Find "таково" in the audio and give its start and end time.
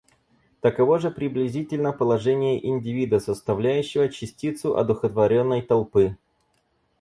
0.61-0.97